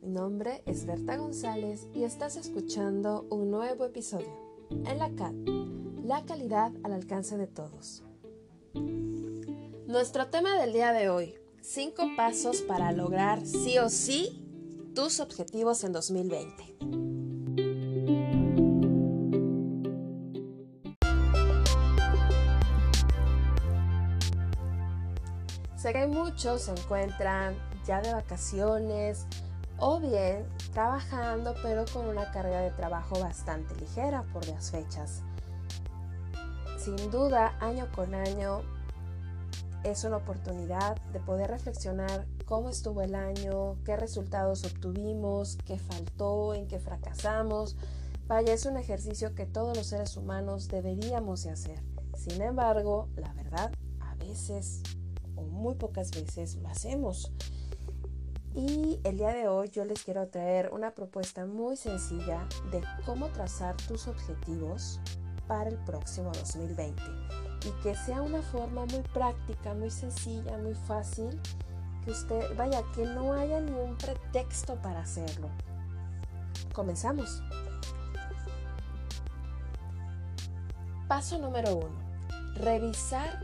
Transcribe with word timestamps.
Mi 0.00 0.08
nombre 0.08 0.62
es 0.64 0.86
Berta 0.86 1.18
González 1.18 1.86
y 1.92 2.04
estás 2.04 2.36
escuchando 2.36 3.26
un 3.28 3.50
nuevo 3.50 3.84
episodio 3.84 4.32
en 4.70 4.98
la 4.98 5.10
CAD, 5.10 5.34
la 6.06 6.24
calidad 6.24 6.72
al 6.82 6.94
alcance 6.94 7.36
de 7.36 7.46
todos. 7.46 8.02
Nuestro 9.86 10.28
tema 10.28 10.58
del 10.58 10.72
día 10.72 10.94
de 10.94 11.10
hoy, 11.10 11.34
5 11.60 12.12
pasos 12.16 12.62
para 12.62 12.92
lograr 12.92 13.44
sí 13.44 13.76
o 13.76 13.90
sí 13.90 14.42
tus 14.94 15.20
objetivos 15.20 15.84
en 15.84 15.92
2020. 15.92 16.72
Sé 25.76 25.92
que 25.92 26.06
muchos 26.06 26.62
se 26.62 26.70
encuentran 26.70 27.54
ya 27.84 28.00
de 28.00 28.14
vacaciones 28.14 29.26
o 29.84 29.98
bien 29.98 30.46
trabajando 30.72 31.54
pero 31.60 31.84
con 31.92 32.06
una 32.06 32.30
carga 32.30 32.60
de 32.60 32.70
trabajo 32.70 33.18
bastante 33.18 33.74
ligera 33.74 34.22
por 34.32 34.46
las 34.46 34.70
fechas. 34.70 35.22
Sin 36.78 37.10
duda, 37.10 37.56
año 37.60 37.88
con 37.92 38.14
año 38.14 38.62
es 39.82 40.04
una 40.04 40.18
oportunidad 40.18 40.96
de 41.12 41.18
poder 41.18 41.50
reflexionar 41.50 42.26
cómo 42.44 42.70
estuvo 42.70 43.02
el 43.02 43.16
año, 43.16 43.76
qué 43.84 43.96
resultados 43.96 44.64
obtuvimos, 44.64 45.58
qué 45.66 45.78
faltó, 45.80 46.54
en 46.54 46.68
qué 46.68 46.78
fracasamos. 46.78 47.76
Vaya, 48.28 48.52
es 48.52 48.66
un 48.66 48.76
ejercicio 48.76 49.34
que 49.34 49.46
todos 49.46 49.76
los 49.76 49.86
seres 49.88 50.16
humanos 50.16 50.68
deberíamos 50.68 51.42
de 51.42 51.50
hacer. 51.50 51.82
Sin 52.16 52.40
embargo, 52.40 53.08
la 53.16 53.32
verdad, 53.32 53.72
a 53.98 54.14
veces 54.14 54.80
o 55.34 55.42
muy 55.42 55.74
pocas 55.74 56.12
veces 56.12 56.54
lo 56.54 56.68
hacemos. 56.68 57.32
Y 58.54 59.00
el 59.04 59.16
día 59.16 59.32
de 59.32 59.48
hoy 59.48 59.70
yo 59.70 59.86
les 59.86 60.04
quiero 60.04 60.28
traer 60.28 60.70
una 60.74 60.90
propuesta 60.90 61.46
muy 61.46 61.74
sencilla 61.74 62.46
de 62.70 62.82
cómo 63.06 63.28
trazar 63.28 63.74
tus 63.88 64.06
objetivos 64.08 65.00
para 65.46 65.70
el 65.70 65.78
próximo 65.78 66.30
2020 66.32 67.02
y 67.66 67.82
que 67.82 67.94
sea 67.94 68.20
una 68.20 68.42
forma 68.42 68.84
muy 68.84 69.00
práctica, 69.14 69.72
muy 69.72 69.90
sencilla, 69.90 70.58
muy 70.58 70.74
fácil, 70.74 71.40
que 72.04 72.10
usted, 72.10 72.54
vaya, 72.56 72.82
que 72.94 73.06
no 73.06 73.32
haya 73.32 73.58
ningún 73.58 73.96
pretexto 73.96 74.74
para 74.82 75.00
hacerlo. 75.00 75.48
Comenzamos. 76.74 77.42
Paso 81.08 81.38
número 81.38 81.74
uno. 81.76 82.02
Revisar 82.56 83.40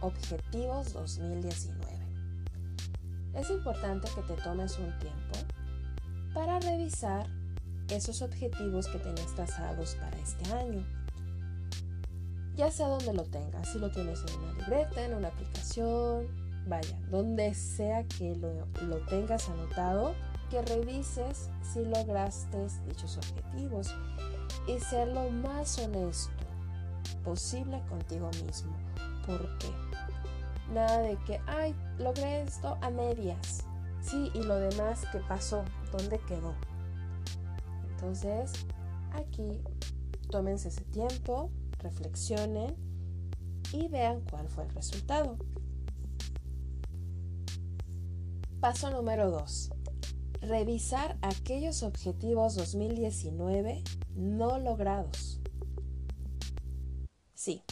objetivos 0.00 0.92
2019 0.92 1.93
es 3.34 3.50
importante 3.50 4.08
que 4.14 4.22
te 4.22 4.34
tomes 4.42 4.78
un 4.78 4.98
tiempo 4.98 5.38
para 6.32 6.58
revisar 6.60 7.26
esos 7.88 8.22
objetivos 8.22 8.88
que 8.88 8.98
tienes 8.98 9.34
trazados 9.34 9.94
para 9.96 10.16
este 10.18 10.52
año. 10.52 10.84
Ya 12.56 12.70
sea 12.70 12.88
donde 12.88 13.12
lo 13.12 13.24
tengas, 13.24 13.68
si 13.68 13.78
lo 13.78 13.90
tienes 13.90 14.22
en 14.28 14.40
una 14.40 14.52
libreta, 14.52 15.04
en 15.04 15.14
una 15.14 15.28
aplicación, 15.28 16.28
vaya, 16.66 16.98
donde 17.10 17.52
sea 17.54 18.04
que 18.04 18.34
lo, 18.36 18.66
lo 18.86 18.96
tengas 19.06 19.48
anotado, 19.48 20.14
que 20.50 20.62
revises 20.62 21.50
si 21.62 21.84
lograste 21.84 22.68
dichos 22.86 23.18
objetivos 23.18 23.94
y 24.68 24.78
ser 24.78 25.08
lo 25.08 25.28
más 25.30 25.78
honesto 25.78 26.32
posible 27.24 27.82
contigo 27.88 28.30
mismo. 28.44 28.76
¿Por 29.26 29.58
qué? 29.58 29.68
Nada 30.72 31.00
de 31.00 31.16
que, 31.24 31.40
ay, 31.46 31.74
logré 31.98 32.42
esto 32.42 32.78
a 32.80 32.90
medias. 32.90 33.64
Sí, 34.00 34.30
y 34.34 34.42
lo 34.42 34.56
demás, 34.56 35.04
¿qué 35.12 35.18
pasó? 35.20 35.64
¿Dónde 35.92 36.18
quedó? 36.26 36.54
Entonces, 37.90 38.52
aquí 39.12 39.62
tómense 40.30 40.68
ese 40.68 40.84
tiempo, 40.84 41.50
reflexionen 41.78 42.74
y 43.72 43.88
vean 43.88 44.20
cuál 44.30 44.48
fue 44.48 44.64
el 44.64 44.70
resultado. 44.70 45.36
Paso 48.60 48.90
número 48.90 49.30
2. 49.30 49.70
Revisar 50.40 51.16
aquellos 51.22 51.82
objetivos 51.82 52.54
2019 52.56 53.82
no 54.14 54.58
logrados. 54.58 55.40
Sí, 57.34 57.62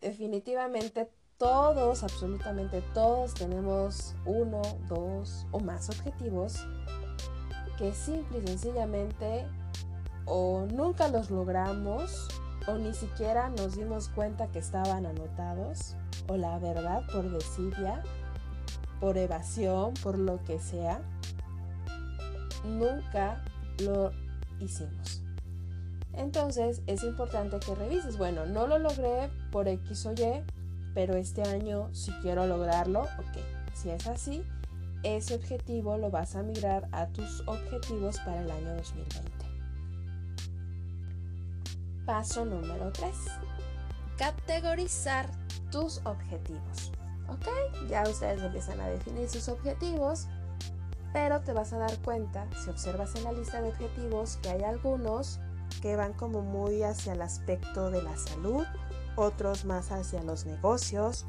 definitivamente 0.00 1.10
todos, 1.38 2.02
absolutamente 2.02 2.82
todos 2.92 3.32
tenemos 3.34 4.16
uno, 4.26 4.60
dos 4.88 5.46
o 5.52 5.60
más 5.60 5.88
objetivos 5.88 6.66
que 7.78 7.94
simple 7.94 8.38
y 8.38 8.46
sencillamente 8.48 9.46
o 10.26 10.66
nunca 10.72 11.06
los 11.06 11.30
logramos 11.30 12.26
o 12.66 12.74
ni 12.74 12.92
siquiera 12.92 13.50
nos 13.50 13.76
dimos 13.76 14.08
cuenta 14.08 14.48
que 14.48 14.58
estaban 14.58 15.06
anotados 15.06 15.94
o 16.26 16.36
la 16.36 16.58
verdad 16.58 17.04
por 17.12 17.30
desidia, 17.30 18.02
por 19.00 19.16
evasión, 19.16 19.94
por 20.02 20.18
lo 20.18 20.42
que 20.42 20.58
sea, 20.58 21.00
nunca 22.64 23.44
lo 23.78 24.10
hicimos. 24.58 25.22
Entonces 26.14 26.82
es 26.88 27.04
importante 27.04 27.60
que 27.60 27.76
revises, 27.76 28.18
bueno, 28.18 28.44
no 28.44 28.66
lo 28.66 28.78
logré 28.78 29.30
por 29.52 29.68
X 29.68 30.04
o 30.06 30.12
Y, 30.12 30.44
pero 30.98 31.14
este 31.14 31.42
año 31.42 31.88
si 31.94 32.10
quiero 32.22 32.44
lograrlo, 32.48 33.02
ok. 33.02 33.38
Si 33.72 33.88
es 33.88 34.08
así, 34.08 34.42
ese 35.04 35.36
objetivo 35.36 35.96
lo 35.96 36.10
vas 36.10 36.34
a 36.34 36.42
migrar 36.42 36.88
a 36.90 37.06
tus 37.06 37.46
objetivos 37.46 38.18
para 38.18 38.42
el 38.42 38.50
año 38.50 38.74
2020. 38.74 39.30
Paso 42.04 42.44
número 42.44 42.90
3. 42.90 43.14
Categorizar 44.16 45.30
tus 45.70 45.98
objetivos. 45.98 46.90
Ok, 47.28 47.46
ya 47.88 48.02
ustedes 48.02 48.42
empiezan 48.42 48.80
a 48.80 48.88
definir 48.88 49.28
sus 49.28 49.48
objetivos, 49.48 50.26
pero 51.12 51.42
te 51.42 51.52
vas 51.52 51.72
a 51.72 51.78
dar 51.78 51.96
cuenta, 51.98 52.48
si 52.64 52.70
observas 52.70 53.14
en 53.14 53.22
la 53.22 53.30
lista 53.30 53.62
de 53.62 53.68
objetivos, 53.68 54.38
que 54.38 54.48
hay 54.48 54.64
algunos 54.64 55.38
que 55.80 55.94
van 55.94 56.12
como 56.14 56.40
muy 56.40 56.82
hacia 56.82 57.12
el 57.12 57.22
aspecto 57.22 57.92
de 57.92 58.02
la 58.02 58.16
salud, 58.16 58.66
otros 59.18 59.64
más 59.64 59.90
hacia 59.90 60.22
los 60.22 60.46
negocios, 60.46 61.26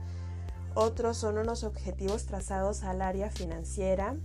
otros 0.76 1.18
son 1.18 1.40
unos 1.40 1.64
objetivos 1.64 2.26
trazados 2.26 2.84
al 2.84 3.02
área 3.02 3.32
financiera, 3.32 4.16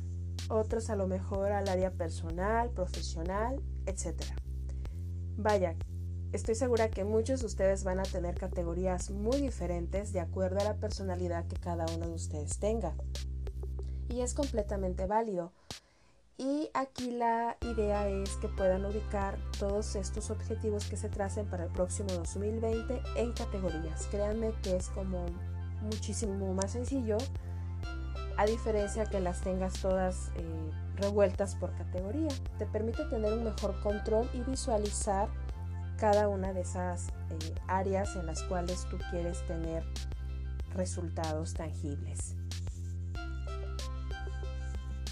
otros 0.51 0.91
a 0.91 0.97
lo 0.97 1.07
mejor 1.07 1.53
al 1.53 1.69
área 1.69 1.91
personal, 1.91 2.71
profesional, 2.71 3.63
etc. 3.87 4.23
Vaya, 5.37 5.75
estoy 6.33 6.55
segura 6.55 6.91
que 6.91 7.05
muchos 7.05 7.41
de 7.41 7.47
ustedes 7.47 7.83
van 7.83 7.99
a 7.99 8.05
tener 8.05 8.35
categorías 8.35 9.11
muy 9.11 9.41
diferentes 9.41 10.13
de 10.13 10.21
acuerdo 10.21 10.61
a 10.61 10.65
la 10.65 10.77
personalidad 10.77 11.47
que 11.47 11.57
cada 11.57 11.87
uno 11.97 12.07
de 12.07 12.15
ustedes 12.15 12.59
tenga. 12.59 12.95
Y 14.11 14.21
es 14.21 14.35
completamente 14.35 15.07
válido. 15.07 15.53
Y 16.37 16.69
aquí 16.75 17.13
la 17.13 17.57
idea 17.61 18.09
es 18.09 18.37
que 18.37 18.49
puedan 18.49 18.85
ubicar 18.85 19.39
todos 19.59 19.95
estos 19.95 20.31
objetivos 20.31 20.87
que 20.87 20.97
se 20.97 21.09
tracen 21.09 21.47
para 21.47 21.65
el 21.65 21.71
próximo 21.71 22.09
2020 22.11 23.03
en 23.17 23.33
categorías. 23.33 24.09
Créanme 24.11 24.53
que 24.63 24.77
es 24.77 24.89
como 24.89 25.27
muchísimo 25.83 26.53
más 26.55 26.73
sencillo, 26.73 27.19
a 28.37 28.47
diferencia 28.47 29.07
que 29.07 29.21
las 29.21 29.43
tengas 29.43 29.75
todas 29.75 30.33
eh, 30.35 30.71
revueltas 30.97 31.55
por 31.55 31.73
categoría. 31.77 32.31
Te 32.59 32.67
permite 32.67 33.05
tener 33.05 33.33
un 33.33 33.45
mejor 33.45 33.81
control 33.81 34.29
y 34.35 34.41
visualizar 34.41 35.29
cada 35.99 36.29
una 36.29 36.53
de 36.53 36.63
esas 36.63 37.09
eh, 37.31 37.55
áreas 37.69 38.17
en 38.17 38.27
las 38.27 38.43
cuales 38.43 38.87
tú 38.91 38.99
quieres 39.11 39.47
tener 39.47 39.85
resultados 40.75 41.55
tangibles. 41.55 42.35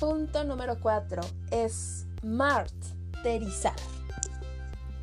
Punto 0.03 0.43
número 0.43 0.81
4 0.81 1.23
es 1.53 2.07
smarterizar. 2.23 3.77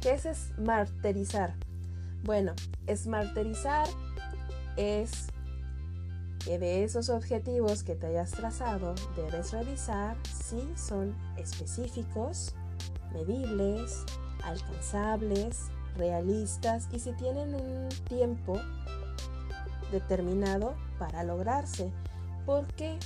¿Qué 0.01 0.11
es 0.11 0.23
smarterizar? 0.57 1.53
Bueno, 2.25 2.51
smarterizar 2.93 3.87
es 4.75 5.27
que 6.43 6.59
de 6.59 6.83
esos 6.83 7.07
objetivos 7.07 7.83
que 7.83 7.95
te 7.95 8.07
hayas 8.07 8.31
trazado 8.31 8.93
debes 9.15 9.53
revisar 9.53 10.17
si 10.25 10.69
son 10.75 11.15
específicos, 11.37 12.53
medibles, 13.13 14.03
alcanzables, 14.43 15.69
realistas 15.95 16.89
y 16.91 16.99
si 16.99 17.13
tienen 17.13 17.55
un 17.55 17.87
tiempo 18.09 18.59
determinado 19.93 20.75
para 20.97 21.23
lograrse. 21.23 21.89
Porque 22.45 22.99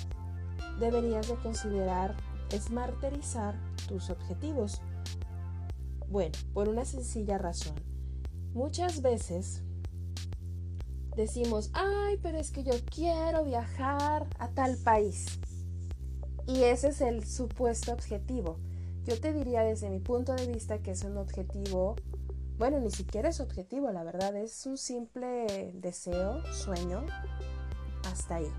deberías 0.80 1.28
de 1.28 1.36
considerar 1.36 2.16
smarterizar 2.52 3.56
tus 3.88 4.10
objetivos. 4.10 4.82
Bueno, 6.08 6.38
por 6.54 6.70
una 6.70 6.86
sencilla 6.86 7.38
razón. 7.38 7.76
Muchas 8.54 9.02
veces 9.02 9.64
decimos, 11.16 11.72
ay, 11.74 12.20
pero 12.22 12.38
es 12.38 12.52
que 12.52 12.64
yo 12.64 12.74
quiero 12.94 13.44
viajar 13.44 14.28
a 14.40 14.50
tal 14.50 14.78
país. 14.78 15.40
Y 16.48 16.64
ese 16.64 16.90
es 16.90 17.02
el 17.02 17.26
supuesto 17.26 17.94
objetivo. 17.94 18.60
Yo 19.06 19.20
te 19.20 19.34
diría 19.34 19.64
desde 19.64 19.90
mi 19.90 20.00
punto 20.00 20.34
de 20.34 20.48
vista 20.48 20.80
que 20.80 20.92
es 20.92 21.04
un 21.04 21.18
objetivo, 21.18 21.96
bueno, 22.58 22.80
ni 22.80 22.92
siquiera 22.92 23.30
es 23.30 23.40
objetivo, 23.40 23.92
la 23.92 24.04
verdad, 24.04 24.36
es 24.36 24.66
un 24.66 24.78
simple 24.78 25.72
deseo, 25.74 26.42
sueño, 26.54 27.06
hasta 28.06 28.36
ahí. 28.36 28.52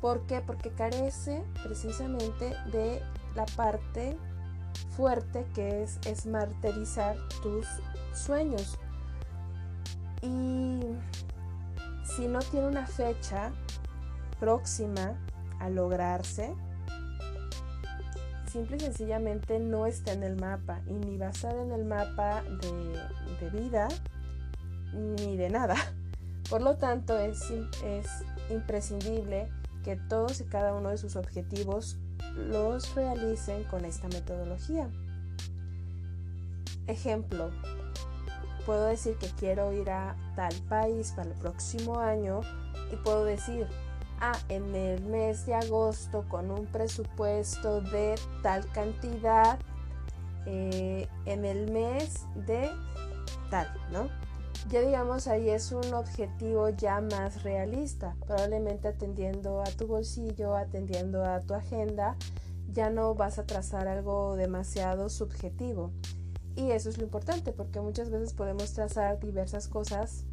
¿Por 0.00 0.26
qué? 0.26 0.40
Porque 0.40 0.70
carece 0.70 1.42
precisamente 1.62 2.54
de 2.72 3.02
la 3.34 3.46
parte 3.56 4.16
fuerte 4.96 5.46
que 5.54 5.82
es 5.82 5.98
esmarterizar 6.06 7.16
tus 7.42 7.66
sueños. 8.14 8.78
Y 10.22 10.80
si 12.04 12.28
no 12.28 12.40
tiene 12.40 12.68
una 12.68 12.86
fecha 12.86 13.52
próxima 14.38 15.14
a 15.60 15.70
lograrse, 15.70 16.54
simple 18.50 18.76
y 18.76 18.80
sencillamente 18.80 19.58
no 19.58 19.86
está 19.86 20.12
en 20.12 20.22
el 20.22 20.36
mapa 20.36 20.80
y 20.86 20.92
ni 20.92 21.16
va 21.16 21.26
a 21.26 21.30
estar 21.30 21.54
en 21.56 21.72
el 21.72 21.84
mapa 21.84 22.42
de, 22.42 23.50
vida 23.50 23.88
ni 24.92 25.36
de 25.36 25.50
nada. 25.50 25.76
Por 26.50 26.62
lo 26.62 26.76
tanto, 26.76 27.18
es, 27.18 27.50
es 27.50 28.06
imprescindible 28.50 29.48
que 29.86 29.94
todos 29.94 30.40
y 30.40 30.44
cada 30.44 30.74
uno 30.74 30.88
de 30.88 30.98
sus 30.98 31.14
objetivos 31.14 31.96
los 32.34 32.92
realicen 32.96 33.62
con 33.64 33.84
esta 33.84 34.08
metodología. 34.08 34.90
Ejemplo, 36.88 37.52
puedo 38.66 38.86
decir 38.86 39.16
que 39.16 39.28
quiero 39.38 39.72
ir 39.72 39.88
a 39.90 40.16
tal 40.34 40.52
país 40.68 41.12
para 41.14 41.30
el 41.30 41.38
próximo 41.38 42.00
año 42.00 42.40
y 42.92 42.96
puedo 42.96 43.24
decir, 43.24 43.68
ah, 44.20 44.36
en 44.48 44.74
el 44.74 45.04
mes 45.04 45.46
de 45.46 45.54
agosto 45.54 46.24
con 46.28 46.50
un 46.50 46.66
presupuesto 46.66 47.80
de 47.80 48.16
tal 48.42 48.66
cantidad, 48.72 49.56
eh, 50.46 51.08
en 51.26 51.44
el 51.44 51.70
mes 51.70 52.26
de 52.34 52.68
tal, 53.50 53.72
¿no? 53.92 54.08
Ya 54.68 54.80
digamos 54.80 55.28
ahí 55.28 55.48
es 55.50 55.70
un 55.70 55.94
objetivo 55.94 56.70
ya 56.70 57.00
más 57.00 57.44
realista, 57.44 58.16
probablemente 58.26 58.88
atendiendo 58.88 59.60
a 59.60 59.66
tu 59.66 59.86
bolsillo, 59.86 60.56
atendiendo 60.56 61.24
a 61.24 61.40
tu 61.40 61.54
agenda, 61.54 62.16
ya 62.72 62.90
no 62.90 63.14
vas 63.14 63.38
a 63.38 63.46
trazar 63.46 63.86
algo 63.86 64.34
demasiado 64.34 65.08
subjetivo. 65.08 65.92
Y 66.56 66.72
eso 66.72 66.88
es 66.88 66.98
lo 66.98 67.04
importante, 67.04 67.52
porque 67.52 67.80
muchas 67.80 68.10
veces 68.10 68.32
podemos 68.32 68.72
trazar 68.72 69.20
diversas 69.20 69.68
cosas, 69.68 70.24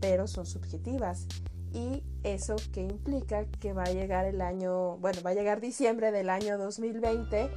pero 0.00 0.26
son 0.26 0.46
subjetivas. 0.46 1.28
Y 1.72 2.02
eso 2.24 2.56
que 2.72 2.82
implica 2.82 3.44
que 3.44 3.72
va 3.72 3.84
a 3.84 3.92
llegar 3.92 4.24
el 4.24 4.40
año, 4.40 4.96
bueno, 4.96 5.20
va 5.24 5.30
a 5.30 5.34
llegar 5.34 5.60
diciembre 5.60 6.10
del 6.10 6.28
año 6.28 6.58
2020 6.58 7.50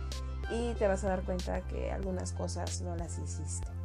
y 0.52 0.74
te 0.76 0.88
vas 0.88 1.04
a 1.04 1.10
dar 1.10 1.24
cuenta 1.24 1.62
que 1.62 1.92
algunas 1.92 2.34
cosas 2.34 2.82
no 2.82 2.96
las 2.96 3.18
hiciste. 3.18 3.77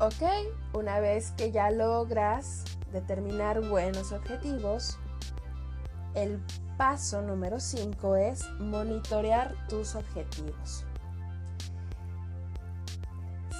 Ok, 0.00 0.22
una 0.74 1.00
vez 1.00 1.32
que 1.32 1.50
ya 1.50 1.72
logras 1.72 2.62
determinar 2.92 3.60
buenos 3.68 4.12
objetivos, 4.12 4.96
el 6.14 6.40
paso 6.76 7.20
número 7.20 7.58
5 7.58 8.14
es 8.14 8.48
monitorear 8.60 9.56
tus 9.68 9.96
objetivos. 9.96 10.84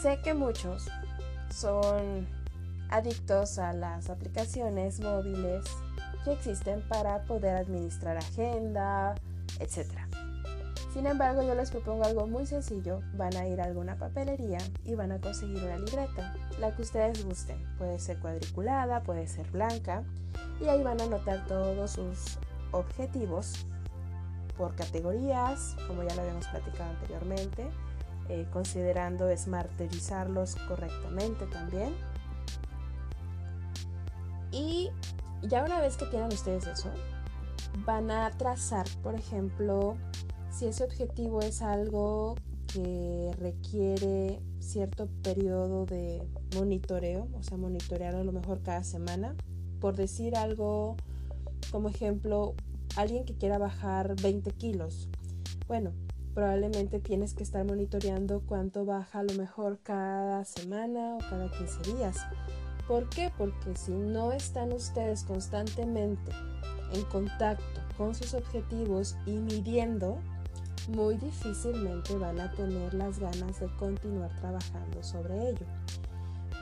Sé 0.01 0.21
que 0.23 0.33
muchos 0.33 0.89
son 1.53 2.29
adictos 2.89 3.59
a 3.59 3.73
las 3.73 4.09
aplicaciones 4.09 5.01
móviles 5.01 5.65
que 6.25 6.35
existen 6.35 6.87
para 6.87 7.25
poder 7.25 7.57
administrar 7.57 8.17
agenda, 8.17 9.17
etc. 9.59 9.89
Sin 10.93 11.07
embargo, 11.07 11.43
yo 11.43 11.55
les 11.55 11.71
propongo 11.71 12.05
algo 12.05 12.27
muy 12.27 12.47
sencillo. 12.47 13.01
Van 13.15 13.37
a 13.37 13.47
ir 13.47 13.61
a 13.61 13.65
alguna 13.65 13.97
papelería 13.97 14.59
y 14.85 14.95
van 14.95 15.13
a 15.13 15.21
conseguir 15.21 15.63
una 15.63 15.79
libreta, 15.79 16.35
la 16.59 16.75
que 16.75 16.83
ustedes 16.83 17.25
gusten. 17.25 17.63
Puede 17.77 17.99
ser 17.99 18.19
cuadriculada, 18.21 19.03
puede 19.03 19.27
ser 19.27 19.51
blanca. 19.51 20.03
Y 20.61 20.69
ahí 20.69 20.83
van 20.83 21.01
a 21.01 21.05
anotar 21.05 21.47
todos 21.47 21.93
sus 21.93 22.39
objetivos 22.73 23.67
por 24.57 24.75
categorías, 24.75 25.77
como 25.87 26.03
ya 26.03 26.15
lo 26.17 26.23
habíamos 26.23 26.47
platicado 26.49 26.91
anteriormente, 26.91 27.69
eh, 28.29 28.47
considerando 28.53 29.35
smarterizarlos 29.37 30.57
correctamente 30.67 31.47
también. 31.47 31.95
Y 34.51 34.91
ya 35.43 35.65
una 35.65 35.81
vez 35.81 35.97
que 35.97 36.07
tienen 36.07 36.29
ustedes 36.33 36.67
eso, 36.67 36.91
van 37.85 38.11
a 38.11 38.31
trazar, 38.31 38.87
por 39.03 39.15
ejemplo, 39.15 39.97
si 40.51 40.67
ese 40.67 40.85
objetivo 40.85 41.41
es 41.41 41.63
algo 41.63 42.37
que 42.73 43.31
requiere 43.39 44.41
cierto 44.61 45.09
periodo 45.23 45.87
de 45.87 46.23
monitoreo, 46.55 47.29
o 47.35 47.43
sea, 47.43 47.57
monitorear 47.57 48.15
a 48.15 48.25
lo 48.25 48.33
mejor 48.33 48.63
cada 48.63 48.85
semana, 48.85 49.35
por 49.81 49.97
decir 49.97 50.37
algo 50.37 50.97
como 51.71 51.89
ejemplo, 51.89 52.55
alguien 52.97 53.25
que 53.25 53.35
quiera 53.35 53.59
bajar 53.59 54.15
20 54.21 54.51
kilos. 54.53 55.09
Bueno, 55.67 55.93
probablemente 56.35 57.01
tienes 57.01 57.35
que 57.35 57.43
estar 57.43 57.65
monitoreando 57.65 58.43
cuánto 58.47 58.85
baja 58.85 59.21
a 59.21 59.23
lo 59.23 59.35
mejor 59.35 59.81
cada 59.83 60.45
semana 60.45 61.17
o 61.17 61.19
cada 61.19 61.51
15 61.51 61.95
días. 61.95 62.17
¿Por 62.87 63.09
qué? 63.11 63.31
Porque 63.37 63.77
si 63.77 63.93
no 63.93 64.33
están 64.33 64.73
ustedes 64.73 65.25
constantemente 65.25 66.33
en 66.95 67.03
contacto 67.05 67.81
con 67.99 68.15
sus 68.15 68.35
objetivos 68.35 69.17
y 69.27 69.33
midiendo, 69.33 70.19
muy 70.89 71.17
difícilmente 71.19 72.17
van 72.17 72.41
a 72.41 72.51
tener 72.53 72.95
las 72.95 73.19
ganas 73.19 73.61
de 73.61 73.69
continuar 73.77 74.35
trabajando 74.41 75.03
sobre 75.03 75.51
ello. 75.51 75.67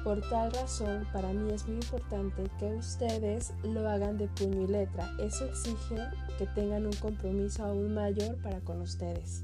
Por 0.05 0.21
tal 0.29 0.53
razón, 0.53 1.07
para 1.13 1.33
mí 1.33 1.53
es 1.53 1.67
muy 1.67 1.77
importante 1.77 2.45
que 2.59 2.67
ustedes 2.75 3.53
lo 3.65 3.89
hagan 3.89 4.19
de 4.19 4.29
puño 4.29 4.63
y 4.63 4.67
letra. 4.67 5.11
Eso 5.19 5.47
exige 5.47 5.97
que 6.39 6.47
tengan 6.47 6.87
un 6.87 6.93
compromiso 6.95 7.65
aún 7.65 7.95
mayor 7.95 8.37
para 8.37 8.61
con 8.61 8.81
ustedes. 8.81 9.43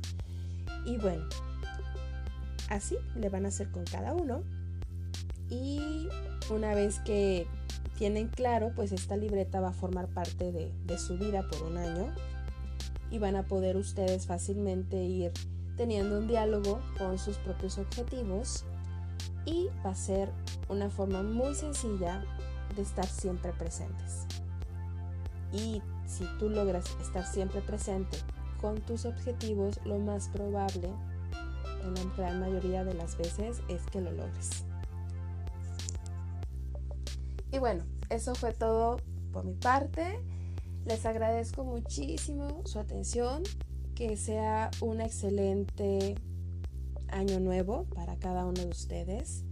Y 0.84 0.98
bueno, 0.98 1.24
así 2.68 2.96
le 3.16 3.28
van 3.28 3.44
a 3.44 3.48
hacer 3.48 3.70
con 3.70 3.84
cada 3.84 4.14
uno. 4.14 4.42
Y 5.48 6.08
una 6.50 6.74
vez 6.74 7.00
que 7.00 7.46
tienen 7.98 8.28
claro, 8.28 8.72
pues 8.74 8.92
esta 8.92 9.16
libreta 9.16 9.60
va 9.60 9.68
a 9.68 9.72
formar 9.72 10.08
parte 10.08 10.50
de, 10.52 10.72
de 10.86 10.98
su 10.98 11.18
vida 11.18 11.46
por 11.48 11.62
un 11.64 11.76
año 11.76 12.12
y 13.12 13.18
van 13.18 13.36
a 13.36 13.44
poder 13.44 13.76
ustedes 13.76 14.26
fácilmente 14.26 14.96
ir 14.96 15.32
teniendo 15.76 16.18
un 16.18 16.26
diálogo 16.26 16.80
con 16.98 17.18
sus 17.18 17.36
propios 17.36 17.78
objetivos 17.78 18.64
y 19.44 19.68
va 19.84 19.90
a 19.90 19.94
ser 19.94 20.32
una 20.68 20.88
forma 20.88 21.22
muy 21.22 21.54
sencilla 21.54 22.24
de 22.74 22.82
estar 22.82 23.06
siempre 23.06 23.52
presentes. 23.52 24.26
Y 25.52 25.82
si 26.06 26.24
tú 26.38 26.48
logras 26.48 26.96
estar 27.02 27.26
siempre 27.26 27.60
presente 27.60 28.16
con 28.60 28.80
tus 28.80 29.04
objetivos, 29.04 29.78
lo 29.84 29.98
más 29.98 30.28
probable 30.28 30.90
en 31.84 31.94
la 31.94 32.16
gran 32.16 32.40
mayoría 32.40 32.84
de 32.84 32.94
las 32.94 33.18
veces 33.18 33.62
es 33.68 33.82
que 33.90 34.00
lo 34.00 34.10
logres. 34.12 34.64
Y 37.50 37.58
bueno, 37.58 37.84
eso 38.08 38.34
fue 38.34 38.54
todo 38.54 38.96
por 39.32 39.44
mi 39.44 39.54
parte. 39.54 40.18
Les 40.84 41.06
agradezco 41.06 41.64
muchísimo 41.64 42.62
su 42.64 42.78
atención, 42.78 43.42
que 43.94 44.16
sea 44.16 44.70
un 44.80 45.00
excelente 45.00 46.16
año 47.08 47.38
nuevo 47.38 47.84
para 47.94 48.16
cada 48.16 48.44
uno 48.46 48.62
de 48.62 48.68
ustedes. 48.68 49.44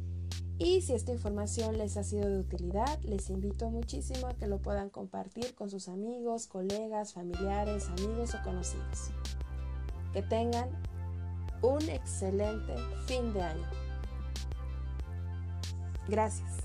Y 0.58 0.82
si 0.82 0.92
esta 0.92 1.12
información 1.12 1.78
les 1.78 1.96
ha 1.96 2.04
sido 2.04 2.28
de 2.28 2.40
utilidad, 2.40 3.00
les 3.02 3.30
invito 3.30 3.70
muchísimo 3.70 4.26
a 4.26 4.34
que 4.34 4.46
lo 4.46 4.60
puedan 4.60 4.90
compartir 4.90 5.54
con 5.54 5.70
sus 5.70 5.88
amigos, 5.88 6.46
colegas, 6.48 7.14
familiares, 7.14 7.88
amigos 7.88 8.34
o 8.34 8.42
conocidos. 8.42 9.10
Que 10.12 10.22
tengan 10.22 10.68
un 11.62 11.80
excelente 11.88 12.74
fin 13.06 13.32
de 13.32 13.42
año. 13.42 13.68
Gracias. 16.08 16.59